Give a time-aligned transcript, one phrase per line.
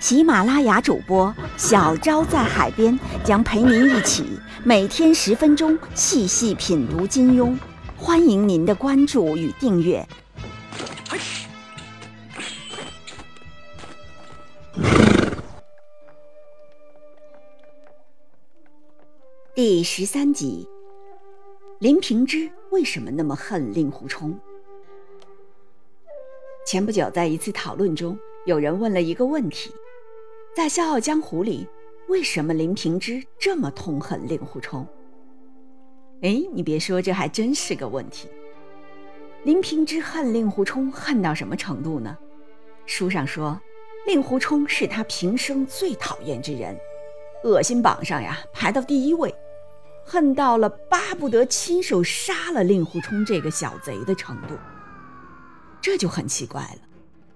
[0.00, 4.24] 喜马拉雅主播小昭在海边将陪您一起
[4.64, 7.56] 每天十分钟细细品读金庸，
[7.96, 10.06] 欢迎您的关注与订阅。
[19.52, 20.68] 第十三集，
[21.80, 24.38] 林平之为什么那么恨令狐冲？
[26.64, 29.72] 前不久，在一次讨论中，有人问了一个问题。
[30.54, 31.68] 在《笑傲江湖》里，
[32.08, 34.86] 为什么林平之这么痛恨令狐冲？
[36.22, 38.28] 哎，你别说，这还真是个问题。
[39.44, 42.16] 林平之恨令狐冲恨到什么程度呢？
[42.86, 43.60] 书上说，
[44.06, 46.76] 令狐冲是他平生最讨厌之人，
[47.44, 49.32] 恶心榜上呀排到第一位，
[50.04, 54.56] 恨到了巴不得亲手杀了令狐冲这个小贼的程度。
[55.80, 56.87] 这就很奇怪了。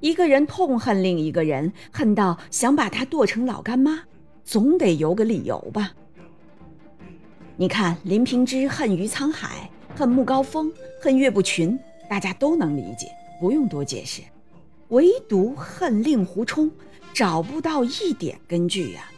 [0.00, 4.00] 一个人痛恨另一个人，恨到想把他剁成老干妈，
[4.44, 5.92] 总得有个理由吧？
[7.56, 11.76] 你看，林平之恨于沧海，恨穆高峰，恨岳不群，
[12.08, 13.08] 大家都能理解，
[13.40, 14.22] 不用多解释。
[14.90, 16.70] 唯独恨令狐冲，
[17.12, 19.10] 找不到一点根据呀。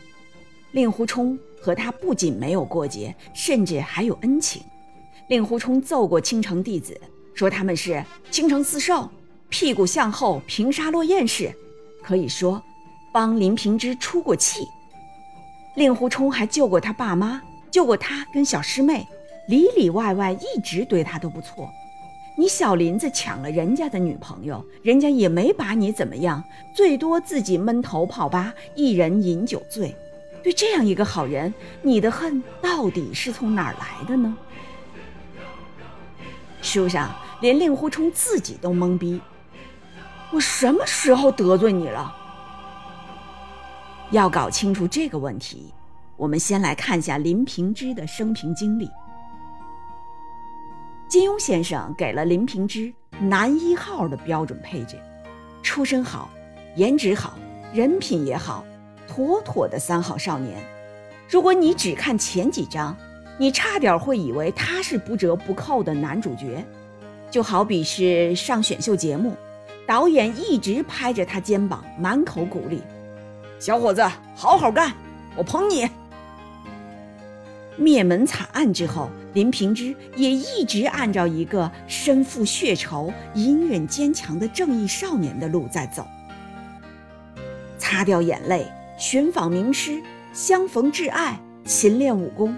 [0.72, 4.62] 令狐冲和他不仅没有过节，甚至还有恩情。
[5.28, 6.98] 令狐冲揍过青城弟子，
[7.34, 9.12] 说他们是青城四少。
[9.50, 11.52] 屁股向后平沙落雁式，
[12.02, 12.62] 可以说
[13.12, 14.66] 帮林平之出过气。
[15.74, 19.06] 令狐冲还救过他爸妈，救过他跟小师妹，
[19.48, 21.68] 里里外外一直对他都不错。
[22.36, 26.42] 你小林子抢了人家的女朋友，人家也没把你怎么样，
[26.74, 29.94] 最多自己闷头泡吧，一人饮酒醉。
[30.42, 31.52] 对这样一个好人，
[31.82, 34.34] 你的恨到底是从哪儿来的呢？
[36.62, 39.20] 书上连令狐冲自己都懵逼。
[40.32, 42.14] 我什么时候得罪你了？
[44.10, 45.72] 要搞清楚这个问题，
[46.16, 48.88] 我们先来看下林平之的生平经历。
[51.08, 54.96] 金庸先生给了林平之男一号的标准配置：
[55.62, 56.30] 出身好，
[56.76, 57.36] 颜值好，
[57.72, 58.64] 人品也好，
[59.08, 60.62] 妥妥的三好少年。
[61.28, 62.96] 如果你只看前几章，
[63.36, 66.64] 你差点会以为他是不折不扣的男主角，
[67.30, 69.36] 就好比是上选秀节目。
[69.86, 72.82] 导演一直拍着他肩膀，满口鼓励
[73.58, 74.02] ：“小伙子，
[74.34, 74.92] 好好干，
[75.36, 75.88] 我捧你。”
[77.76, 86.06] 灭门惨案之后，林平之也一直按照一个身负血仇、隐忍坚强的正义少年的路在走。
[87.78, 90.00] 擦掉眼泪，寻访名师，
[90.32, 92.54] 相逢挚爱，勤练武功，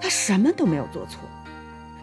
[0.00, 1.20] 他什么都没有做错。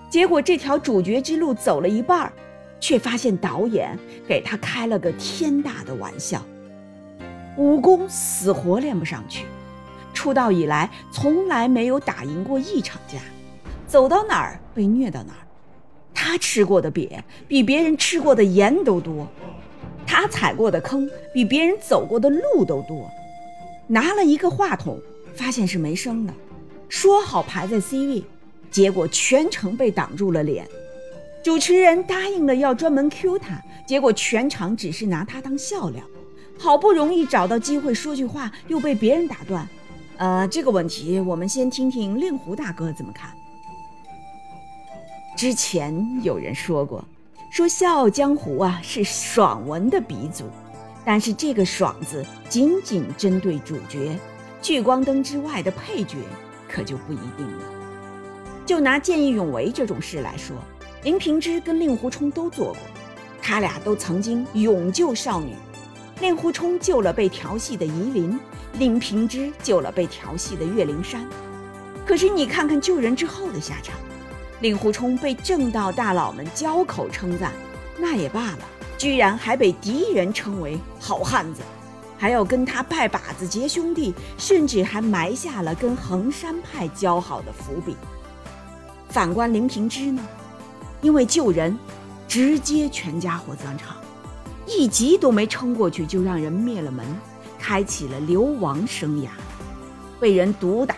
[0.09, 2.33] 结果这条主角之路走了一半儿。
[2.83, 6.45] 却发现导演给他开了个天大的玩笑，
[7.55, 9.45] 武功死活练不上去，
[10.13, 13.19] 出道以来从来没有打赢过一场架，
[13.87, 15.47] 走到哪儿被虐到哪儿。
[16.13, 17.09] 他吃过的瘪
[17.47, 19.25] 比别人吃过的盐都多，
[20.05, 23.09] 他踩过的坑比别人走过的路都多。
[23.87, 24.99] 拿了一个话筒，
[25.33, 26.33] 发现是没声的，
[26.89, 28.23] 说好排在 C 位，
[28.69, 30.67] 结果全程被挡住了脸。
[31.43, 36.01] 主持人答应了要专门 Q 他，结果全场只是拿他当笑料。
[36.57, 39.67] 好不容易找到机会说句话，又被别人打断。
[40.15, 43.29] 呃，这个问题我们先听听令狐大哥怎么看。
[45.35, 47.03] 之前有人说过，
[47.51, 50.45] 说《笑傲江湖》啊是爽文的鼻祖，
[51.03, 54.17] 但是这个“爽”字仅仅针对主角，
[54.61, 56.19] 聚光灯之外的配角
[56.69, 57.65] 可就不一定了。
[58.65, 60.55] 就拿见义勇为这种事来说。
[61.03, 62.77] 林平之跟令狐冲都做过，
[63.41, 65.53] 他俩都曾经勇救少女。
[66.21, 68.39] 令狐冲救了被调戏的夷陵，
[68.79, 71.27] 林平之救了被调戏的岳灵珊。
[72.05, 73.95] 可是你看看救人之后的下场，
[74.61, 77.51] 令狐冲被正道大佬们交口称赞，
[77.97, 78.59] 那也罢了，
[78.97, 81.61] 居然还被敌人称为好汉子，
[82.17, 87.97] 还要跟他拜把子结兄弟，甚至还埋下了跟衡山派交好的伏笔。
[89.09, 90.25] 反观林平之呢？
[91.03, 91.77] 因为救人，
[92.27, 93.97] 直接全家火葬场，
[94.65, 97.05] 一集都没撑过去就让人灭了门，
[97.59, 99.27] 开启了流亡生涯，
[100.19, 100.95] 被人毒打、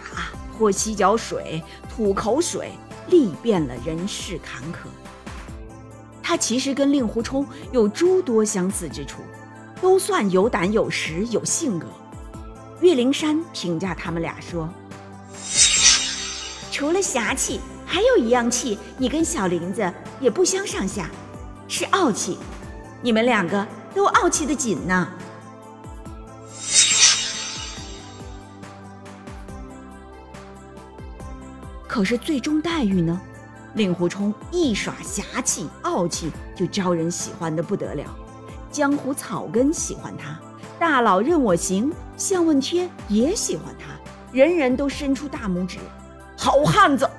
[0.55, 2.71] 泼洗脚水、吐口水，
[3.09, 4.87] 历遍了人世坎坷。
[6.21, 9.21] 他其实跟令狐冲有诸多相似之处，
[9.81, 11.87] 都算有胆有识有性格。
[12.81, 14.69] 岳灵珊评价他们俩说
[16.71, 21.09] ：“除了侠气，还有一样气，你跟小林子也不相上下，
[21.67, 22.37] 是傲气。
[23.01, 25.07] 你们两个都傲气的紧呢。”
[31.87, 33.21] 可是最终待遇呢？
[33.75, 38.03] 令狐冲一耍侠气、傲气，就招人喜欢的不得了。
[38.69, 40.37] 江湖草根喜欢他，
[40.77, 43.85] 大佬任我行、向问天也喜欢他，
[44.33, 45.77] 人人都伸出大拇指，
[46.37, 47.09] 好汉子，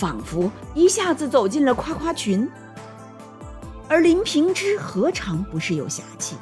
[0.00, 2.48] 仿佛一下子走进了夸夸群。
[3.86, 6.36] 而林平之何尝不是有侠气？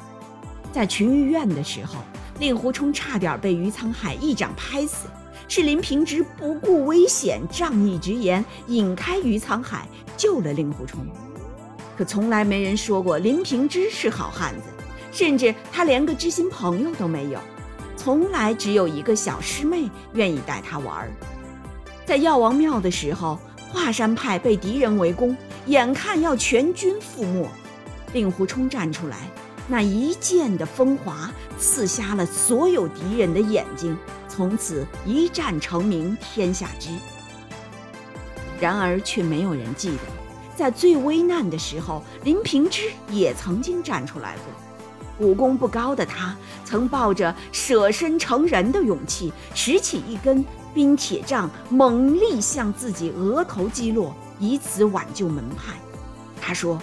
[0.71, 1.95] 在群玉院的时候，
[2.39, 5.07] 令狐冲差点被余沧海一掌拍死。
[5.49, 9.85] 是林平之不顾危险，仗义直言，引开余沧海，
[10.15, 11.05] 救了令狐冲。
[11.97, 14.67] 可从来没人说过林平之是好汉子，
[15.11, 17.39] 甚至他连个知心朋友都没有，
[17.97, 21.11] 从来只有一个小师妹愿意带他玩。
[22.05, 23.39] 在药王庙的时候，
[23.71, 25.35] 华山派被敌人围攻，
[25.67, 27.47] 眼看要全军覆没，
[28.13, 29.17] 令狐冲站出来，
[29.67, 33.97] 那一剑的风华刺瞎了所有敌人的眼睛。
[34.27, 36.89] 从此一战成名天下知。
[38.59, 39.97] 然而却没有人记得，
[40.55, 45.25] 在最危难的时候，林平之也曾经站出来过。
[45.27, 55.73] 武功不高的他，曾抱着舍身成仁的勇气，拾起一根冰铁杖，猛力向自己额头击落，以此挽救门派。
[56.41, 56.81] 他说：“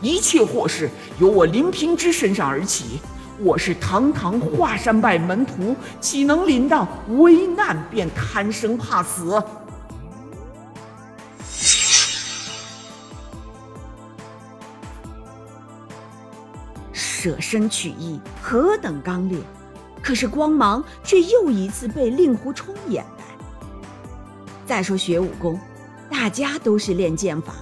[0.00, 3.00] 一切祸事由我林平之身上而起。”
[3.38, 6.88] 我是堂堂华山派门徒，岂能临到
[7.18, 9.42] 危难便贪生怕死？
[16.94, 19.38] 舍身取义，何等刚烈！
[20.06, 23.24] 可是光芒却又一次被令狐冲掩盖。
[24.64, 25.58] 再说学武功，
[26.08, 27.52] 大家都是练剑法。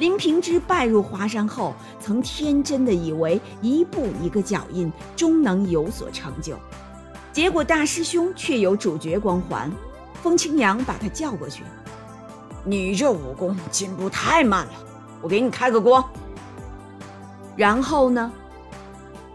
[0.00, 6.56] 林平之拜入华山后，曾天真的以为一步一个脚印，终能有所成就。
[7.32, 9.70] 结果大师兄却有主角光环，
[10.24, 11.62] 风清扬把他叫过去
[12.66, 14.72] ：“你这武功进步太慢了，
[15.20, 16.04] 我给你开个光。”
[17.54, 18.32] 然后呢，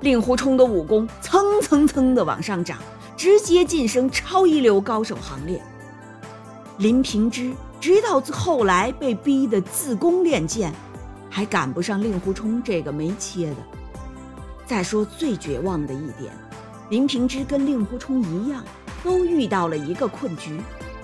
[0.02, 2.78] 令狐冲的武功蹭蹭蹭的往上涨，
[3.16, 5.62] 直接晋升超一流高手行列。
[6.78, 7.54] 林平之。
[7.80, 10.74] 直到后来被逼得自宫练剑，
[11.30, 13.58] 还赶不上令狐冲这个没切的。
[14.66, 16.34] 再说最绝望的一点，
[16.90, 18.64] 林平之跟令狐冲一样，
[19.04, 20.60] 都遇到了一个困局，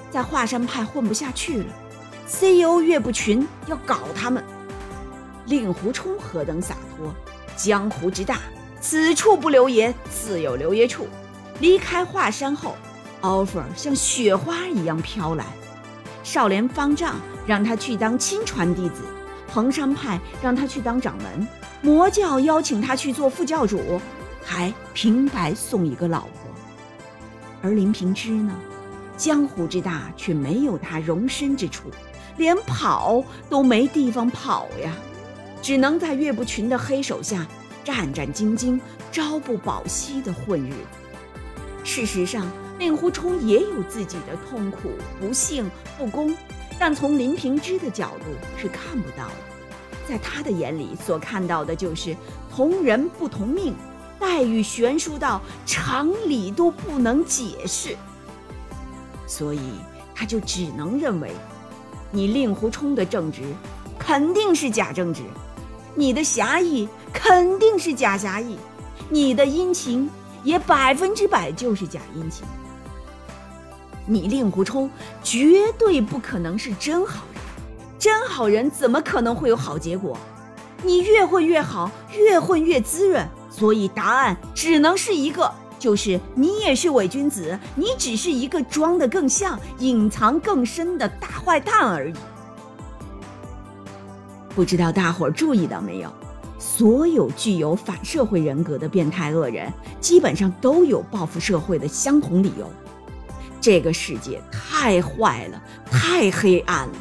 [0.09, 1.65] 在华山派混不下去了。
[2.25, 4.43] CEO 岳不群要搞他们，
[5.45, 7.13] 令狐冲何等洒脱！
[7.55, 8.39] 江湖之大，
[8.83, 11.07] 此处不留爷，自有留爷处。
[11.61, 12.75] 离开华山后
[13.21, 15.45] ，offer 像雪花一样飘来。
[16.21, 17.15] 少年方丈
[17.47, 19.03] 让他去当亲传弟子，
[19.49, 21.47] 衡山派让他去当掌门，
[21.81, 24.01] 魔教邀请他去做副教主，
[24.43, 26.51] 还平白送一个老婆。
[27.61, 28.53] 而林平之呢，
[29.15, 31.89] 江湖之大却没有他容身之处，
[32.35, 34.91] 连跑都没地方跑呀，
[35.61, 37.47] 只能在岳不群的黑手下
[37.83, 38.79] 战战兢兢、
[39.11, 41.83] 朝不保夕的混日子。
[41.83, 42.45] 事实上。
[42.79, 46.35] 令狐冲也有自己的痛苦、不幸、不公，
[46.79, 48.25] 但从林平之的角度
[48.59, 49.35] 是看不到的。
[50.09, 52.17] 在他的眼里，所看到的就是
[52.53, 53.75] 同人不同命，
[54.19, 57.95] 待遇悬殊到常理都不能解释。
[59.27, 59.75] 所以，
[60.15, 61.31] 他就只能认为，
[62.11, 63.43] 你令狐冲的正直
[63.99, 65.21] 肯定是假正直，
[65.95, 68.57] 你的侠义肯定是假侠义，
[69.09, 70.09] 你的殷勤
[70.43, 72.43] 也百分之百就是假殷勤。
[74.05, 74.89] 你令狐冲
[75.23, 77.43] 绝对不可能是真好人，
[77.97, 80.17] 真好人怎么可能会有好结果？
[80.81, 92.13] 你越混越好，越混越滋润，所以答案只能是一个，就是你也是伪君子，你只是一个装得更像、隐藏更深的大坏蛋而已。
[94.53, 96.13] 不知道大伙儿注意到没有？
[96.65, 102.71] 所有具有反社会人格的变态恶人，基本上都有报复社会的相同理由。
[103.59, 106.93] 这个世界太坏了，太黑暗了。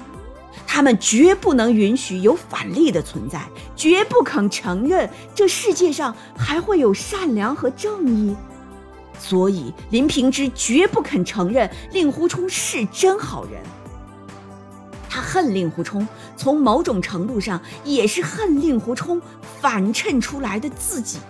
[0.66, 8.35] 他们绝不能允许有反例的存在，绝不肯承认这世界上还会有善良和正义。
[9.16, 13.62] 所以，林平之绝不肯承认令狐冲是真好人。
[15.32, 19.18] 恨令狐冲，从某种程度上也是恨令狐冲
[19.62, 21.20] 反衬出来的自己，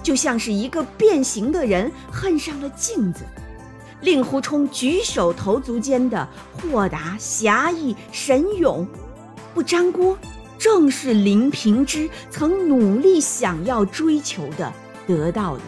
[0.00, 3.24] 就像是一个变形的人恨上了镜子。
[4.02, 8.86] 令狐冲举手投足间的豁达、侠义、神勇，
[9.52, 10.16] 不粘锅，
[10.56, 14.72] 正是林平之曾努力想要追求的、
[15.04, 15.62] 得到的。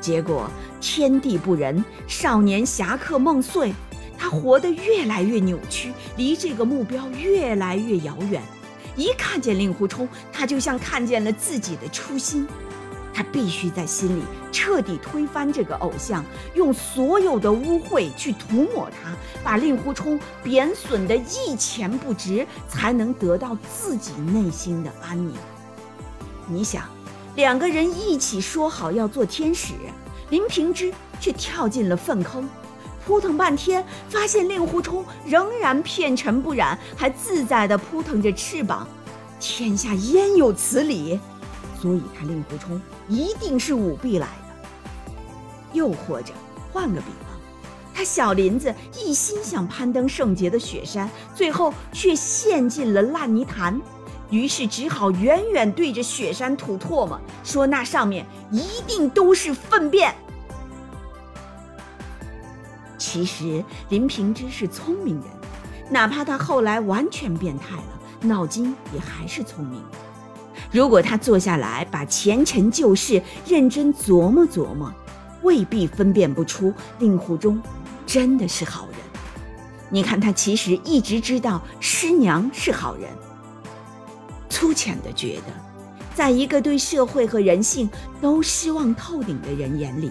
[0.00, 3.72] 结果天地不仁，少年侠客梦碎，
[4.18, 8.42] 他活得越来越扭曲，离这个目标越来越遥远。
[8.96, 12.46] 一看见令狐冲，他就像看见了自己的初心。
[13.12, 16.22] 他必须在心里彻底推翻这个偶像，
[16.54, 25.32] 用所有的污秽去涂抹他，把令狐冲贬损得一钱不值，才能得到自己内心的安宁。
[26.46, 26.84] 你想，
[27.36, 29.72] 两个人一起说好要做天使，
[30.28, 32.46] 林平之却跳进了粪坑，
[33.06, 38.86] 扑腾半天，发现令狐冲仍然片尘不染，还自在地扑腾着翅膀。
[39.38, 41.20] 天下焉有此理？
[41.80, 44.68] 所以，他令狐冲一定是舞弊来的。
[45.72, 46.32] 又或者，
[46.72, 53.80] 换个比方，他小林子一心想攀登圣洁的雪山，最后却陷进了烂泥潭，
[54.30, 60.12] 于是只好远远对着雪山吐唾沫，说那上面一定都是粪便。
[63.16, 65.24] 其实，林平之是聪明人，
[65.88, 69.82] 哪怕他后来完全变态了，脑筋也还是聪明。
[70.70, 74.92] 如果他坐下来把前尘旧事认真琢磨琢磨，
[75.42, 77.58] 未必分辨不出令狐冲
[78.04, 78.98] 真的是好人。
[79.88, 83.08] 你看他其实一直知道师娘是好人。
[84.50, 85.54] 粗浅的觉得，
[86.14, 87.88] 在一个对社会和人性
[88.20, 90.10] 都失望透顶的人眼里，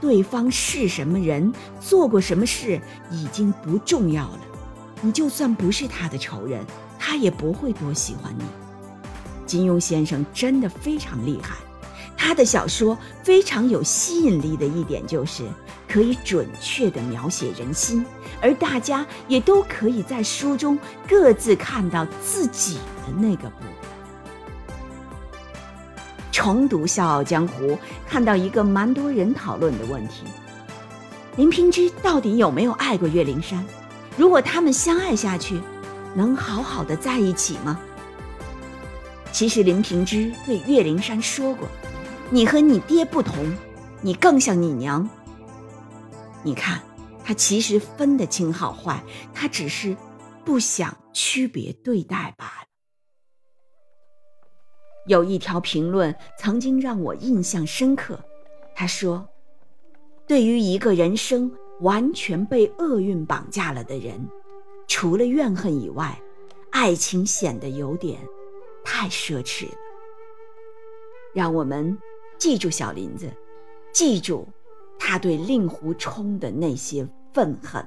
[0.00, 4.40] 对方是什么人，做过什么事已经不重要了。
[5.00, 6.64] 你就算不是他的仇人，
[6.98, 8.44] 他也不会多喜欢你。
[9.46, 11.56] 金庸先生真的非常厉害，
[12.16, 15.44] 他的小说非常有吸引力的一点就是
[15.88, 18.04] 可以准确地描写人心，
[18.42, 20.78] 而大家也都可以在书中
[21.08, 23.97] 各自看到自己的那个部分。
[26.38, 27.72] 重读《笑傲江湖》，
[28.06, 30.22] 看到一个蛮多人讨论的问题：
[31.34, 33.66] 林平之到底有没有爱过岳灵珊？
[34.16, 35.60] 如果他们相爱下去，
[36.14, 37.80] 能好好的在一起吗？
[39.32, 41.66] 其实林平之对岳灵珊说过
[42.30, 43.52] ：“你和你爹不同，
[44.00, 45.10] 你更像你娘。”
[46.44, 46.80] 你看，
[47.24, 49.02] 他其实分得清好坏，
[49.34, 49.96] 他只是
[50.44, 52.67] 不想区别对待罢了。
[55.08, 58.22] 有一条评论曾经让我印象深刻，
[58.74, 59.26] 他说
[60.28, 61.50] ：“对于一个人生
[61.80, 64.28] 完全被厄运绑架了的人，
[64.86, 66.20] 除了怨恨以外，
[66.70, 68.20] 爱情显得有点……”
[68.84, 69.74] 太奢侈了，
[71.34, 71.96] 让我们
[72.38, 73.30] 记住小林子，
[73.92, 74.48] 记住
[74.98, 77.86] 他对令狐冲的那些愤恨。